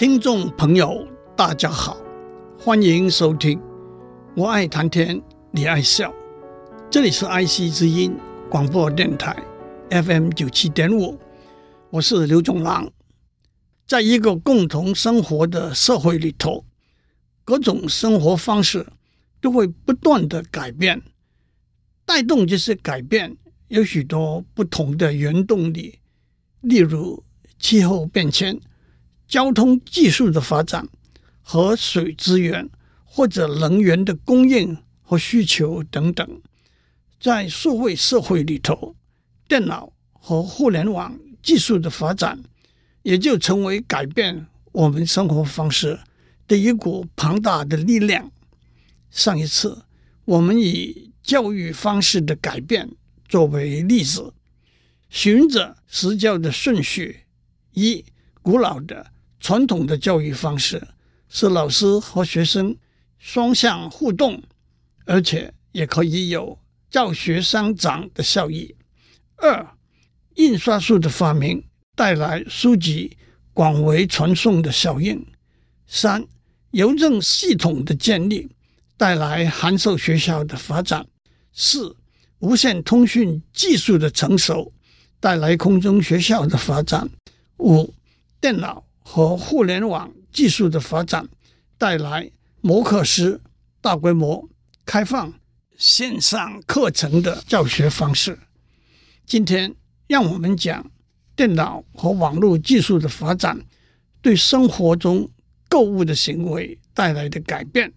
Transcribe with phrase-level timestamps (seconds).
[0.00, 1.94] 听众朋友，大家好，
[2.58, 3.60] 欢迎收听。
[4.34, 5.20] 我爱谈天，
[5.50, 6.10] 你爱笑，
[6.90, 8.16] 这里是爱惜之音
[8.48, 9.36] 广播电台
[9.90, 11.18] FM 九七点五，
[11.90, 12.90] 我是刘总郎。
[13.86, 16.64] 在一个共同生活的社会里头，
[17.44, 18.86] 各种生活方式
[19.38, 21.02] 都会不断的改变，
[22.06, 23.36] 带动这些改变
[23.68, 25.98] 有许多不同的原动力，
[26.62, 27.22] 例如
[27.58, 28.58] 气候变迁。
[29.30, 30.88] 交通技术的发展、
[31.40, 32.68] 和水资源
[33.04, 36.42] 或者能源的供应和需求等等，
[37.20, 38.96] 在数位社会里头，
[39.46, 42.42] 电脑和互联网技术的发展，
[43.02, 46.00] 也就成为改变我们生活方式
[46.48, 48.32] 的一股庞大的力量。
[49.12, 49.84] 上一次
[50.24, 52.90] 我们以教育方式的改变
[53.28, 54.34] 作为例子，
[55.08, 57.20] 循着实教的顺序，
[57.74, 58.04] 一
[58.42, 59.12] 古老的。
[59.40, 60.86] 传统的教育方式
[61.28, 62.76] 是老师和学生
[63.18, 64.42] 双向互动，
[65.06, 66.58] 而且也可以有
[66.90, 68.74] 教学相长的效益。
[69.36, 69.74] 二，
[70.34, 71.64] 印刷术的发明
[71.96, 73.16] 带来书籍
[73.54, 75.26] 广为传送的效应。
[75.86, 76.24] 三，
[76.72, 78.48] 邮政系统的建立
[78.98, 81.06] 带来函授学校的发展。
[81.52, 81.96] 四，
[82.40, 84.72] 无线通讯技术的成熟
[85.18, 87.08] 带来空中学校的发展。
[87.58, 87.94] 五，
[88.40, 88.84] 电脑。
[89.12, 91.28] 和互联网技术的发展
[91.76, 92.30] 带来
[92.60, 93.40] 摩课师
[93.80, 94.48] 大规模
[94.86, 95.34] 开放
[95.76, 98.38] 线上课程的教学方式。
[99.26, 99.74] 今天，
[100.06, 100.88] 让我们讲
[101.34, 103.60] 电脑和网络技术的发展
[104.22, 105.28] 对生活中
[105.68, 107.92] 购物的行为带来的改变。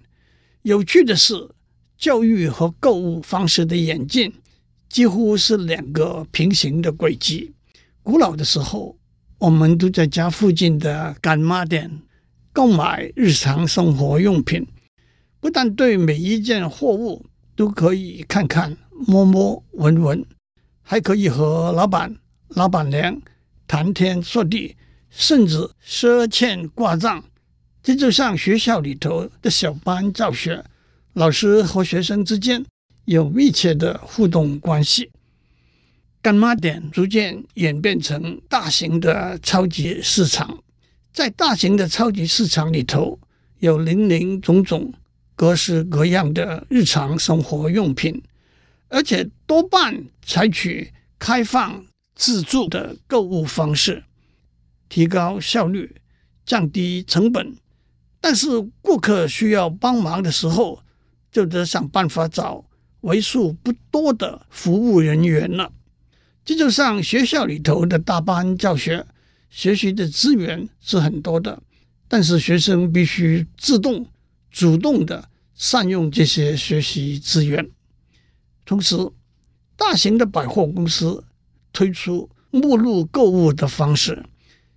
[0.64, 1.48] 有趣的是，
[1.96, 4.34] 教育和购物方式的演进
[4.90, 7.54] 几乎是两个平行的轨迹。
[8.02, 8.98] 古老的时候，
[9.40, 12.02] 我们都在家附近的干妈店
[12.52, 14.66] 购买日常生活用品，
[15.40, 20.26] 不但对每一件货物都可以看看、摸摸、闻闻，
[20.82, 22.16] 还可以和老板、
[22.50, 23.22] 老板娘
[23.68, 24.76] 谈天说地，
[25.10, 27.24] 甚至赊欠挂账。
[27.82, 30.64] 这就像学校里头的小班教学，
[31.14, 32.64] 老师和学生之间
[33.06, 35.12] 有密切的互动关系。
[36.24, 40.64] 干妈店逐渐演变成大型的超级市场，
[41.12, 43.20] 在大型的超级市场里头，
[43.60, 44.94] 有林林总总、
[45.36, 48.24] 各式各样的日常生活用品，
[48.88, 51.86] 而且多半采取开放
[52.16, 54.06] 自助的购物方式，
[54.88, 55.94] 提高效率，
[56.46, 57.54] 降低成本。
[58.22, 58.48] 但是
[58.82, 60.82] 顾客需要帮忙的时候，
[61.30, 62.64] 就得想办法找
[63.02, 65.70] 为数不多的服务人员了。
[66.46, 69.06] 这就像学校里头的大班教学，
[69.50, 71.62] 学习的资源是很多的，
[72.08, 74.06] 但是学生必须自动、
[74.52, 77.70] 主动的善用这些学习资源。
[78.66, 78.98] 同时，
[79.78, 81.24] 大型的百货公司
[81.72, 84.26] 推出目录购物的方式，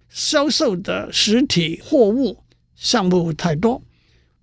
[0.09, 2.45] 销售的实体货物
[2.77, 3.83] 项目太多，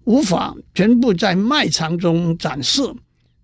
[0.03, 2.81] 无法全部在卖场中展示，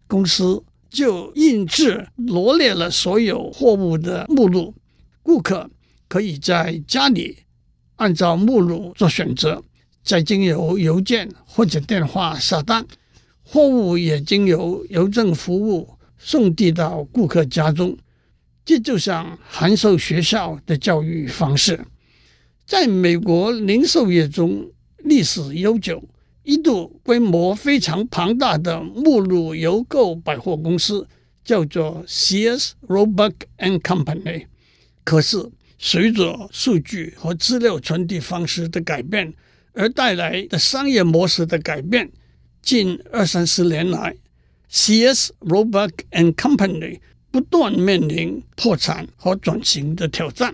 [0.05, 0.61] 公司。
[0.89, 4.73] 就印制罗列了所有货物的目录，
[5.21, 5.69] 顾客
[6.07, 7.37] 可以在家里
[7.97, 9.63] 按照目录做选择，
[10.03, 12.85] 再经由邮件或者电话下单，
[13.43, 17.97] 货物也经由邮政服务送递到顾客家中。
[18.65, 21.85] 这就像函授学校的教育方式，
[22.65, 26.03] 在美国零售业中历史悠久。
[26.43, 31.07] 一度规模非常庞大的目录邮购百货公司
[31.43, 34.45] 叫做 Sears Roebuck and Company，
[35.03, 39.33] 可是随着数据和资料传递方式的改变
[39.73, 42.11] 而带来的商业模式的改变，
[42.61, 44.15] 近二三十年来
[44.71, 46.99] ，Sears Roebuck and Company
[47.31, 50.53] 不断面临破产和转型的挑战。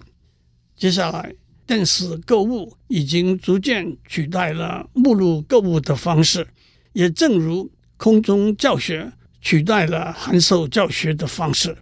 [0.76, 1.34] 接下来。
[1.67, 6.47] 电视购物已经逐渐取代了目录购物的方式，
[6.94, 11.76] 也正如空中教学取代了函授教学的方式。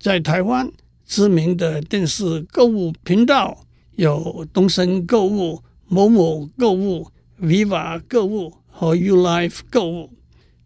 [0.00, 0.70] 在台湾
[1.06, 3.64] 知名的电视购物频道
[3.96, 7.08] 有东森购物、某某购物、
[7.40, 10.10] Viva 购物和 U Life 购物。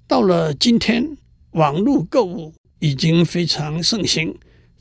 [0.06, 1.16] 到了今天，
[1.50, 4.34] 网络购物已经非常盛行，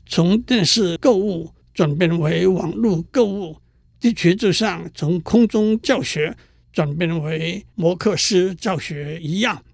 [0.06, 3.56] 从电视购物转变为网络购物。
[4.04, 6.36] 的确，就像从空中教学
[6.70, 9.64] 转变为摩课师教学一样，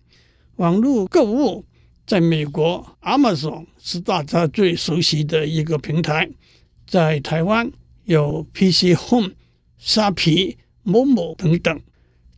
[0.54, 1.64] 网络购物
[2.06, 6.30] 在美国 Amazon 是大家最熟悉的一个平台，
[6.86, 7.72] 在台湾
[8.04, 9.32] 有 PC Home、
[9.78, 11.80] 沙皮、某某等等。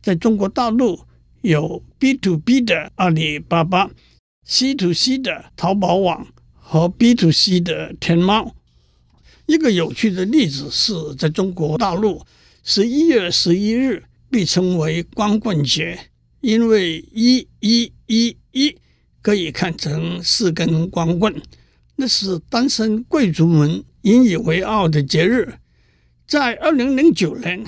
[0.01, 0.99] 在中国大陆
[1.41, 3.91] 有 B to B 的阿里巴巴、
[4.43, 6.25] C to C 的淘宝网
[6.55, 8.55] 和 B to C 的天猫。
[9.45, 12.21] 一个有趣的例子是在中国大陆，
[12.63, 15.99] 十一月十一日被称为光棍节，
[16.39, 18.75] 因为一一一一
[19.21, 21.41] 可以看成四根光棍，
[21.97, 25.55] 那是单身贵族们引以为傲的节日。
[26.25, 27.65] 在二零零九年，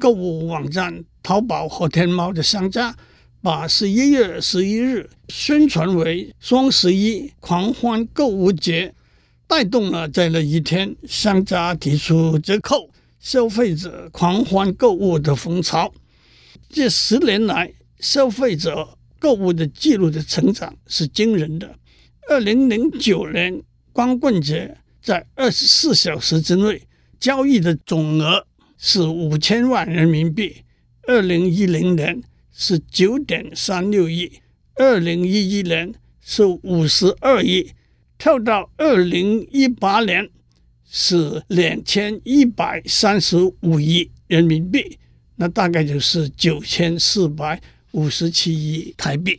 [0.00, 2.96] 购物网站淘宝和天猫的商家
[3.42, 8.94] 把十一月十一日宣传为双十一狂欢购物节。
[9.48, 15.90] 带动了在那一天，商家提出折扣，消费者狂欢购物的风潮。
[16.68, 21.76] 这十年来，消费者购物的记录的成长是惊人的。
[22.28, 26.82] 二零零九年光棍节，在二十四小时之内
[27.18, 28.46] 交易的总额
[28.76, 30.62] 是五千万人民币；
[31.06, 32.22] 二零一零年
[32.52, 34.28] 是九点三六亿；
[34.74, 37.70] 二零一一年是五十二亿。
[38.18, 40.28] 跳到二零一八年
[40.90, 44.98] 是两千一百三十五亿人民币，
[45.36, 47.60] 那大概就是九千四百
[47.92, 49.38] 五十七亿台币。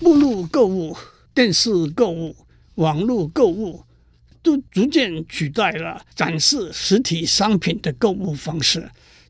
[0.00, 0.94] 目录购物、
[1.34, 2.36] 电视购物、
[2.74, 3.82] 网络购物
[4.42, 8.86] 都逐渐取代了展示实体商品的购物方式，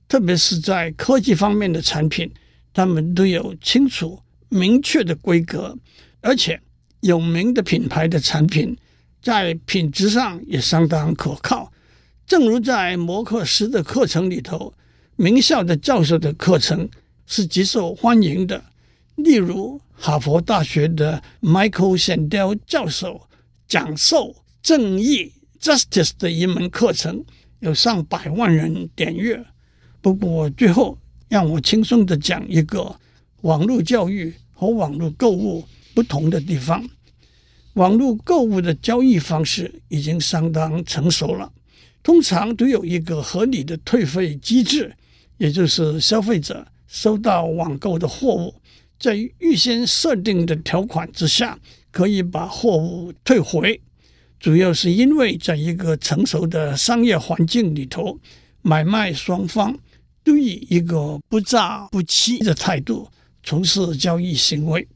[0.08, 2.28] 特别是在科技方面的产品，
[2.74, 5.78] 他们都有清楚明确的规格，
[6.20, 6.60] 而且。
[7.00, 8.76] 有名的品牌的产品，
[9.22, 11.72] 在品质上也相当可靠。
[12.26, 14.74] 正如在摩克斯的课程里头，
[15.16, 16.88] 名校的教授的课程
[17.26, 18.62] 是极受欢迎的。
[19.16, 23.28] 例如，哈佛大学的 Michael Sandel 教授
[23.66, 27.24] 讲授正义 （Justice） 的一门课程，
[27.60, 29.44] 有上百万人点阅。
[30.00, 30.98] 不过，最后
[31.28, 32.94] 让我轻松地讲一个
[33.40, 35.64] 网络教育和网络购物。
[35.98, 36.88] 不同的地方，
[37.72, 41.52] 网络购物的交易方式已经相当成熟了，
[42.04, 44.94] 通常都有一个合理的退费机制，
[45.38, 48.54] 也就是消费者收到网购的货物，
[48.96, 51.58] 在预先设定的条款之下，
[51.90, 53.80] 可以把货物退回。
[54.38, 58.16] 主要是因为在一个成熟的商业环境里头，
[58.62, 59.76] 买卖双方
[60.22, 63.08] 都以一个不诈不欺的态度
[63.42, 64.86] 从事交易行为。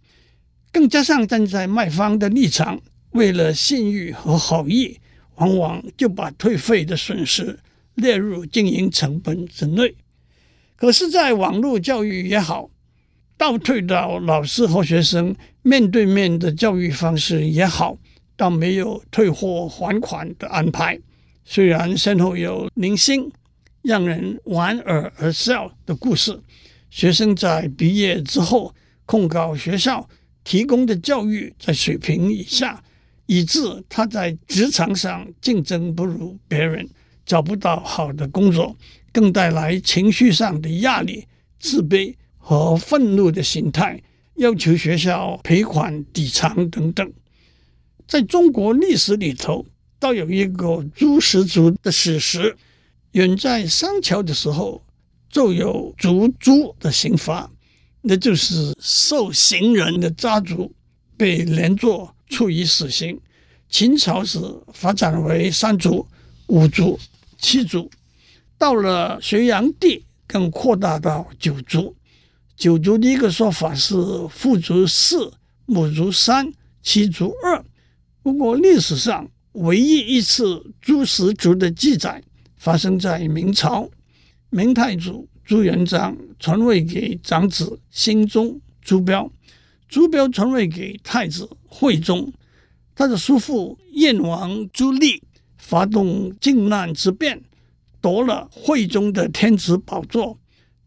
[0.73, 2.81] 更加上站在卖方的立场，
[3.11, 4.99] 为了信誉和好意，
[5.35, 7.59] 往往就把退费的损失
[7.95, 9.95] 列入经营成本之内。
[10.77, 12.71] 可是，在网络教育也好，
[13.37, 17.99] 倒退到老师和学生面对面的教育方式也好，
[18.35, 20.99] 倒没有退货还款的安排。
[21.45, 23.31] 虽然身后有零星
[23.83, 26.41] 让人莞尔而笑的故事，
[26.89, 30.09] 学生在毕业之后控告学校。
[30.45, 32.83] 提供的教育在水平以下，
[33.27, 36.89] 以致他在职场上竞争不如别人，
[37.25, 38.77] 找不到好的工作，
[39.13, 41.27] 更带来情绪上的压力、
[41.59, 44.03] 自卑和愤怒的心态，
[44.35, 47.13] 要求学校赔款抵偿等等。
[48.09, 49.65] 在中国历史里头，
[49.99, 52.57] 倒有一个诛十族的史实，
[53.13, 54.83] 远在商朝的时候，
[55.31, 57.51] 就有逐猪的刑罚。
[58.03, 60.75] 那就是受刑人的家族
[61.17, 63.19] 被连坐处以死刑。
[63.69, 64.39] 秦朝时
[64.75, 66.07] 发展为三族、
[66.49, 66.99] 五族、
[67.39, 67.91] 七族，
[68.59, 71.95] 到了隋炀帝更扩大到九族。
[72.55, 73.95] 九族的一个说法是
[74.29, 75.33] 父族四、
[75.65, 77.65] 母族三、妻族二。
[78.23, 82.23] 不过历史上唯一一次诛十族的记载
[82.57, 83.89] 发生在明朝，
[84.51, 85.27] 明太祖。
[85.45, 89.31] 朱元璋传位给长子兴宗朱标，
[89.89, 92.33] 朱标传位给太子惠宗，
[92.95, 95.21] 他的叔父燕王朱棣
[95.57, 97.43] 发动靖难之变，
[98.01, 100.39] 夺了惠宗的天子宝座。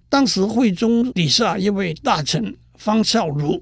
[0.09, 3.61] 当时惠宗底下一位大臣方孝孺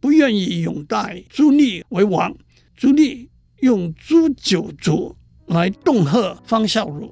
[0.00, 2.36] 不愿意拥戴朱棣为王，
[2.76, 3.26] 朱棣
[3.60, 7.10] 用诛九族来恫吓方孝孺。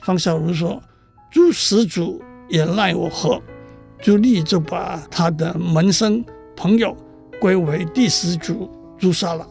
[0.00, 0.82] 方孝孺说
[1.30, 3.42] ：“诛十族。”也奈我何？
[4.00, 6.24] 朱棣就把他的门生
[6.54, 6.96] 朋友
[7.40, 9.48] 归为第十族诛杀了。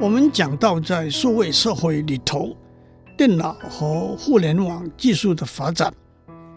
[0.00, 2.56] 我们讲到在数位社会里头，
[3.18, 5.92] 电脑和互联网技术的发展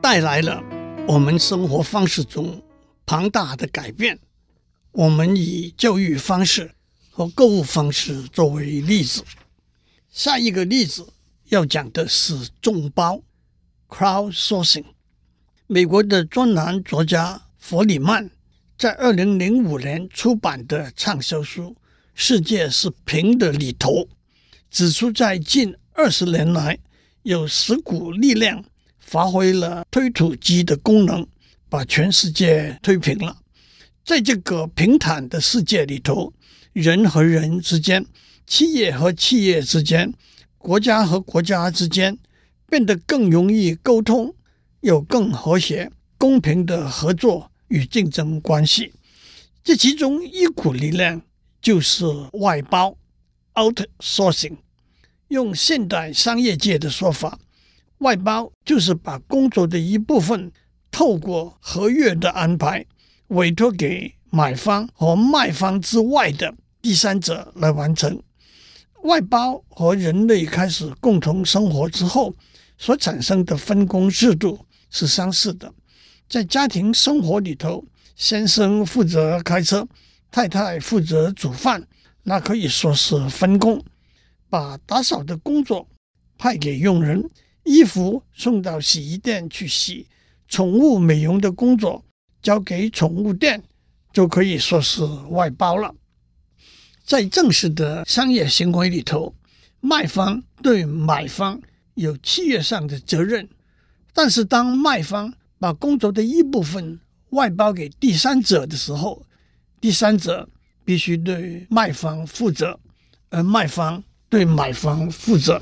[0.01, 0.63] 带来了
[1.07, 2.61] 我们生活方式中
[3.05, 4.17] 庞大的改变。
[4.93, 6.71] 我们以教育方式。
[7.15, 9.23] 和购物方式作为例子，
[10.11, 11.05] 下一个例子
[11.49, 13.21] 要讲的是众包
[13.87, 14.85] （crowdsourcing）。
[15.67, 18.31] 美国的专栏作家弗里曼
[18.75, 21.65] 在二零零五年出版的畅销书
[22.15, 24.09] 《世界是平的》里头，
[24.71, 26.79] 指出在近二十年来，
[27.21, 28.65] 有十股力量
[28.97, 31.27] 发挥了推土机的功能，
[31.69, 33.37] 把全世界推平了。
[34.03, 36.33] 在这个平坦的世界里头，
[36.73, 38.05] 人和人之间、
[38.45, 40.13] 企业和企业之间、
[40.57, 42.17] 国家和国家之间，
[42.69, 44.35] 变得更容易沟通。
[44.81, 48.91] 有更和谐、公平的合作与竞争关系，
[49.63, 51.21] 这其中一股力量
[51.61, 52.97] 就是外包
[53.53, 54.57] （outsourcing）。
[55.29, 57.39] 用现代商业界的说法，
[57.99, 60.51] 外包就是把工作的一部分
[60.91, 62.85] 透过合约的安排，
[63.27, 66.53] 委托给买方和卖方之外的
[66.83, 68.21] 第三者来完成。
[69.03, 72.35] 外包和人类开始共同生活之后
[72.77, 74.59] 所产生的分工制度。
[74.95, 75.73] 是相似的，
[76.29, 77.83] 在家庭生活里头，
[78.15, 79.87] 先生负责开车，
[80.29, 81.87] 太太负责煮饭，
[82.21, 83.83] 那可以说是分工。
[84.51, 85.87] 把打扫的工作
[86.37, 87.27] 派给佣人，
[87.63, 90.05] 衣服送到洗衣店去洗，
[90.47, 92.05] 宠物美容的工作
[92.43, 93.63] 交给宠物店，
[94.11, 95.95] 就可以说是外包了。
[97.05, 99.35] 在正式的商业行为里头，
[99.81, 101.61] 卖方对买方
[101.95, 103.47] 有契约上的责任。
[104.13, 106.99] 但是，当卖方把工作的一部分
[107.31, 109.25] 外包给第三者的时候，
[109.81, 110.47] 第三者
[110.85, 112.79] 必须对卖方负责，
[113.29, 115.61] 而卖方对买方负责。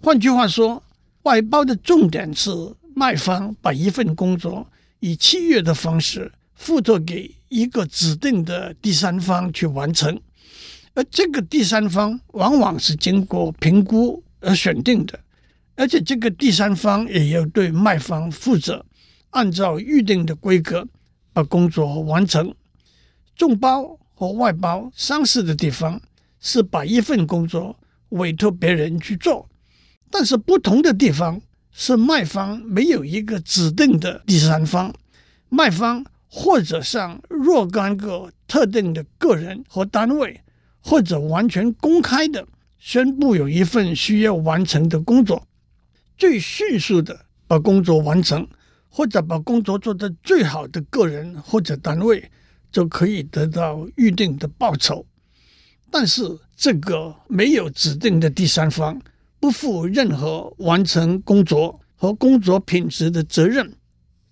[0.00, 0.82] 换句话说，
[1.22, 2.50] 外包的重点是
[2.96, 4.68] 卖方把一份工作
[5.00, 10.20] 以契约的方式付托给一个指定的第三方去完成，
[10.94, 15.18] 而这个第三方往往是经过评估而选定的。
[15.76, 18.84] 而且这个第三方也要对卖方负责，
[19.30, 20.86] 按照预定的规格
[21.32, 22.52] 把工作完成。
[23.36, 26.00] 众包和外包相似的地方
[26.40, 27.78] 是把一份工作
[28.08, 29.48] 委托别人去做，
[30.10, 31.40] 但是不同的地方
[31.70, 34.92] 是卖方没有一个指定的第三方，
[35.48, 40.40] 卖方或者向若干个特定的个人和单位，
[40.88, 45.46] 或者完全公开的宣布有一份需要完成的工作。
[46.16, 48.48] 最迅速的把工作完成，
[48.88, 52.30] 或者把工作做得最好的个人或者单位，
[52.72, 55.04] 就可以得到预定的报酬。
[55.90, 56.22] 但是，
[56.56, 58.98] 这个没有指定的第三方
[59.38, 63.70] 不负任何完成工作和工作品质的责任。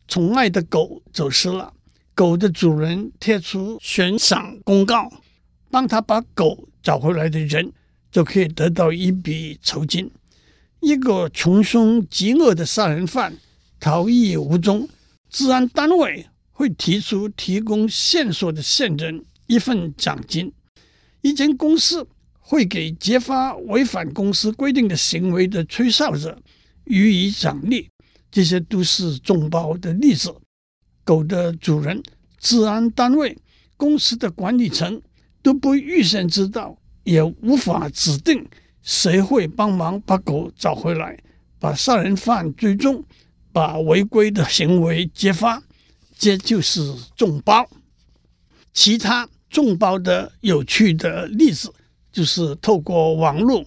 [0.09, 1.71] 宠爱的狗走失了，
[2.15, 5.13] 狗的主人贴出悬赏公告，
[5.77, 7.71] 帮他把狗找回来的人
[8.11, 10.11] 就可以得到一笔酬金。
[10.81, 13.37] 一个穷凶极恶的杀人犯
[13.79, 14.89] 逃逸无踪，
[15.29, 20.49] 治安单位会提出提供线索的线人一份奖金；
[21.21, 22.09] 一间公司
[22.41, 26.41] 会给揭发违反公司规定的行为的吹哨者
[26.85, 27.91] 予以奖励。
[28.31, 30.35] 这些都是众包的例子。
[31.05, 32.03] 狗的主人、
[32.41, 33.37] 治安单位、
[33.77, 35.03] 公司的管理层
[35.47, 38.45] 都不预先知道，也无法指定。
[38.83, 41.17] 谁会帮忙把狗找回来，
[41.61, 43.05] 把杀人犯追踪，
[43.53, 45.63] 把违规的行为揭发？
[46.19, 47.65] 这就是众包。
[48.73, 51.73] 其他众包的有趣的例子，
[52.11, 53.65] 就是透过网络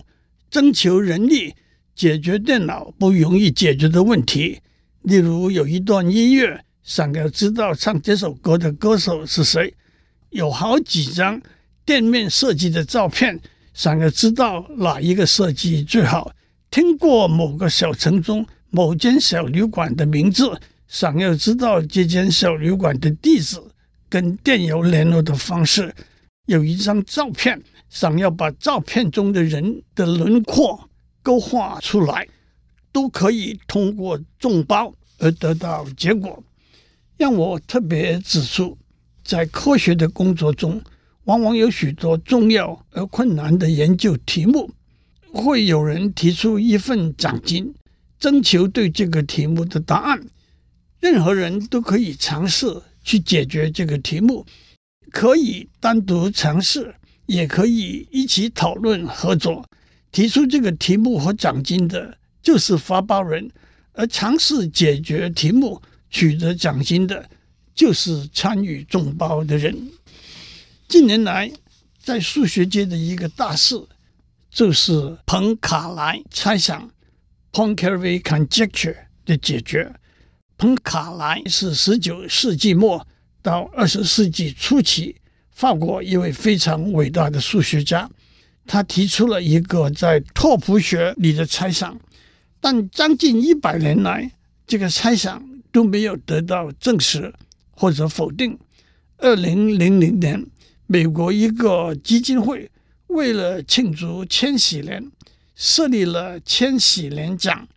[0.52, 1.56] 征求人力，
[1.96, 4.60] 解决电脑不容易解决的问题。
[5.04, 9.74] 例如，有一段音乐，想要知道唱这首歌的歌手是谁；
[10.32, 11.42] 有好几张
[11.90, 13.42] 店面设计的照片。
[13.74, 16.32] 想要知道哪一个设计最好，
[16.70, 20.52] 听过某个小城中某间小旅馆的名字，
[20.88, 23.60] 想要知道这间小旅馆的地址
[24.08, 25.92] 跟电邮联络的方式，
[26.46, 30.88] 有一张照片，想要把照片中的人的轮廓
[31.24, 32.28] 勾画出来，
[32.92, 36.44] 都可以通过众包而得到结果。
[37.18, 38.78] 让我特别指出，
[39.24, 40.80] 在科学的工作中。
[41.30, 44.72] 往往有许多重要而困难的研究题目，
[45.32, 47.72] 会有人提出一份奖金，
[48.20, 50.20] 征求对这个题目的答案。
[51.00, 54.44] 任何人都可以尝试去解决这个题目，
[55.12, 56.96] 可以单独尝试，
[57.28, 59.64] 也可以一起讨论合作。
[60.12, 63.48] 提出这个题目和奖金的就是发包人，
[63.94, 67.30] 而尝试解决题目、取得奖金的，
[67.76, 69.78] 就是参与众包的人。
[70.90, 71.52] 近年来，
[72.00, 73.80] 在数学界的一个大事，
[74.50, 76.90] 就是彭卡莱猜想
[77.54, 79.94] （Poincaré conjecture） 的解决。
[80.58, 83.08] 彭卡莱是十九世纪末
[83.44, 85.16] 到二十世纪初期
[85.52, 88.10] 法国一位非常伟大的数学家，
[88.66, 92.00] 他提出了一个在拓扑学里的猜想，
[92.60, 94.32] 但将近一百年来，
[94.66, 97.32] 这个猜想都没有得到证实
[97.70, 98.58] 或者否定。
[99.18, 100.44] 二零零零年，
[100.92, 102.68] 美国一个基金会
[103.10, 105.12] 为了庆祝千禧年，
[105.54, 107.68] 设立了千禧年奖，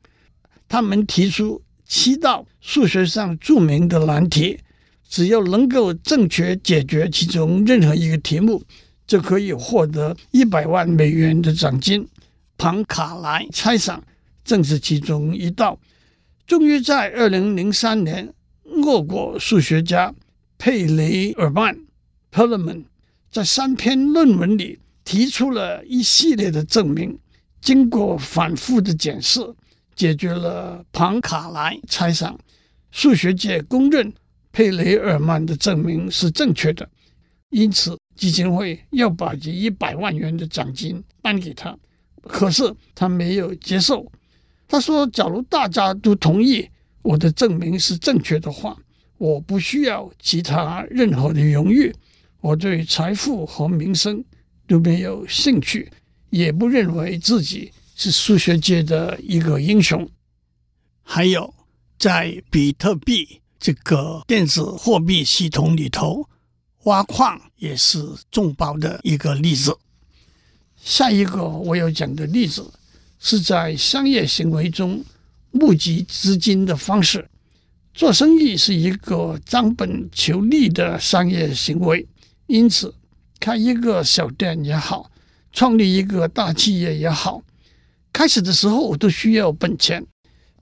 [0.67, 1.63] 他们提出。
[1.85, 4.59] 七道数学上著名的难题，
[5.07, 8.63] 只要能够正确解决其中任何一个题目，
[9.07, 12.09] 就可以获得一百万美元的奖金。
[12.57, 14.03] 庞卡莱猜想
[14.43, 15.79] 正是其中一道。
[16.47, 18.33] 终于在二零零三年，
[18.65, 20.15] 俄国数学家
[20.57, 21.77] 佩雷尔曼
[22.33, 22.85] （Perelman）
[23.33, 27.19] 在三篇论文里提出了一系列的证明，
[27.63, 29.41] 经过反复的检视。
[29.95, 32.39] 解决了庞卡莱猜想，
[32.91, 34.13] 数学界公认
[34.51, 36.89] 佩雷尔曼的证明是正确的，
[37.51, 41.77] 因此基金会要把这一百万元的奖金颁给他。
[42.23, 44.11] 可是他没有接受，
[44.67, 46.67] 他说：“假如大家都同意
[47.03, 48.77] 我的证明是正确的话，
[49.19, 51.95] 我不需要其他任何的荣誉，
[52.43, 54.23] 我对财富和名声
[54.67, 55.91] 都没有兴趣，
[56.29, 60.09] 也不认为自己。”是数学界的一个英雄，
[61.03, 61.55] 还有
[61.99, 66.27] 在比特币这个电子货币系统里头
[66.85, 69.77] 挖矿也是众宝的一个例子。
[70.83, 72.73] 下一个我要讲的例子
[73.21, 75.05] 是在商业行为中
[75.53, 77.29] 募集资金的方式。
[77.95, 82.05] 做生意是一个张本求利的商业行为，
[82.53, 82.95] 因此
[83.41, 85.11] 开一个小店也好，
[85.55, 87.43] 创立一个大企业也好。
[88.13, 90.07] 开始的时候都需要本钱，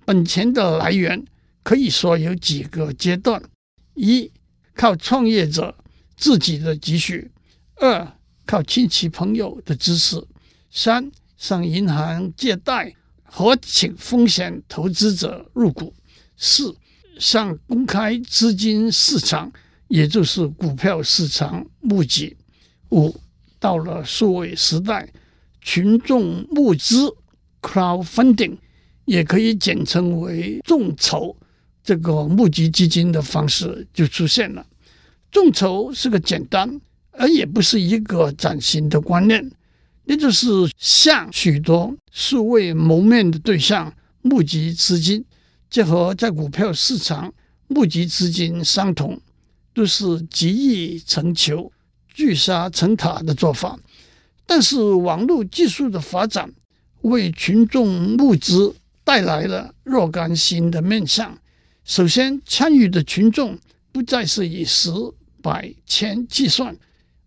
[0.05, 1.25] 本钱的来源
[1.65, 3.43] 可以说有几个阶段：
[3.95, 4.31] 一、
[4.73, 5.77] 靠创业者
[6.17, 7.29] 自己的积蓄；
[7.75, 10.21] 二、靠亲戚朋友的支持；
[10.71, 15.93] 三、向银行借贷和请风险投资者入股；
[16.37, 16.73] 四、
[17.19, 19.51] 向公开资金市场，
[19.91, 22.35] 也就是股票市场募集；
[22.89, 23.15] 五、
[23.59, 25.07] 到了数位时代，
[25.61, 27.15] 群众募资。
[27.63, 28.57] Crowdfunding
[29.05, 31.37] 也可以简称为众筹，
[31.85, 34.67] 这个募集基金的方式就出现了。
[35.31, 39.53] 众筹是个简单而也不是一个崭新的观念，
[40.07, 40.49] 也就是
[40.79, 45.23] 向许多素未谋面的对象募集资金，
[45.69, 47.31] 这和在股票市场
[47.69, 49.21] 募集资金相同，
[49.73, 51.71] 都是集易成裘、
[52.13, 53.79] 聚沙成塔的做法。
[54.47, 56.53] 但是网络技术的发展，
[57.03, 61.39] 为群众募资带来了若干新的面向。
[61.85, 63.59] 首先，参与的群众
[63.93, 64.91] 不再是以十、
[65.41, 66.77] 百、千计算，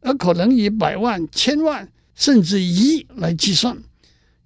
[0.01, 3.77] 而可能以百万、千万甚至亿来计算。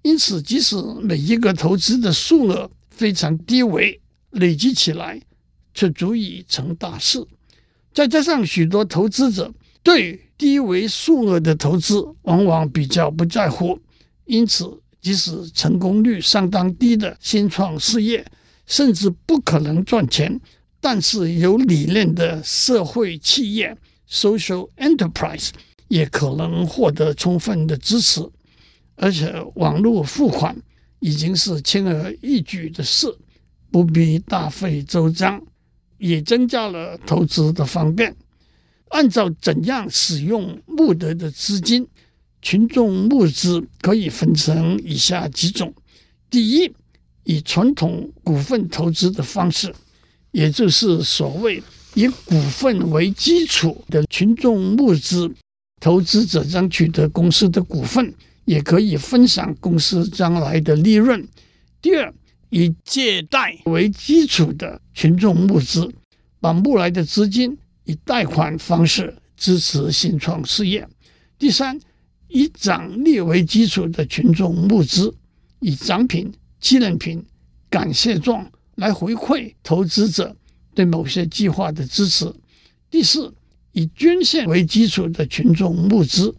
[0.02, 5.20] 因此，即使每一个投资的数额非常低微，累积起来
[5.74, 7.26] 却足以成大事。
[7.98, 13.76] 再加上许多投资者对低微数额的投资往往比较不在乎，
[14.24, 14.80] 因此。
[15.00, 18.24] 即使成功率相当低的新创事业，
[18.66, 20.40] 甚至不可能赚钱，
[20.80, 23.76] 但是有理念的社会企业
[24.08, 25.50] （social enterprise）
[25.88, 28.20] 也可能获得充分的支持。
[28.94, 30.56] 而且，网络付款
[31.00, 33.06] 已经是轻而易举的事，
[33.72, 35.40] 不必大费周章，
[35.98, 38.16] 也增加了投资的方便。
[38.88, 41.86] 按照怎样使用募得的资金？
[42.40, 45.74] 群众募资可以分成以下几种：
[46.30, 46.72] 第一，
[47.24, 49.74] 以传统股份投资的方式，
[50.30, 51.60] 也就是所谓
[51.94, 55.28] 以股份为基础的群众募资，
[55.80, 61.26] 投资者将取得公司的股份，也可以分享公司将来的利润。
[61.82, 62.14] 第二，
[62.50, 65.90] 以借贷为基础的群众募资，
[66.40, 70.86] 把募来的资金以贷款方式支持新创事业。
[71.38, 71.78] 第三，
[72.28, 75.14] 以奖励为基础的群众募资，
[75.60, 77.24] 以奖品、纪念品、
[77.70, 80.34] 感谢状来回馈投资者
[80.74, 82.32] 对某些计划的支持。
[82.90, 83.32] 第四，
[83.72, 86.34] 以捐献为基础的群众募资，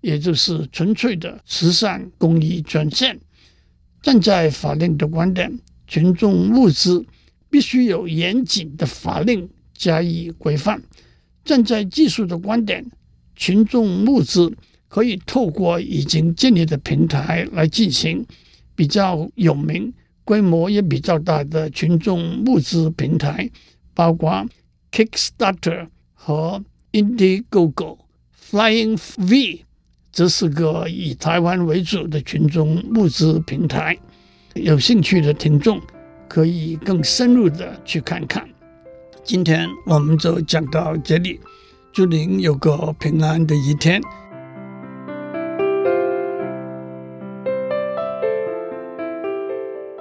[0.00, 3.18] 也就是纯粹的慈善公益捐献。
[4.04, 7.06] 站在法令的观点，群众募资
[7.48, 10.78] 必须有严谨的法令加以规范；
[11.42, 12.84] 站在技术的观点，
[13.34, 14.54] 群众募资。
[14.86, 18.24] 可以透过已经建立的平台来进行
[18.76, 23.50] 比较有名、规模也比较大的群众募资平台，
[23.92, 24.46] 包括
[24.92, 26.62] Kickstarter 和
[26.92, 27.98] Indiegogo。
[28.50, 29.64] Flying V
[30.14, 33.98] 这是个以台湾为主的群众募资平台，
[34.54, 35.80] 有兴趣的听众
[36.28, 38.48] 可以更深入的去看看。
[39.24, 41.40] 今天我们就讲到这里，
[41.92, 44.00] 祝您有个平安的一天。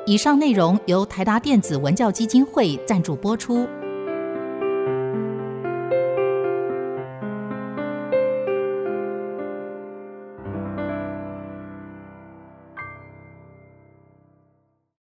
[0.05, 3.67] 以上内容由台达电子文教基金会赞助播出。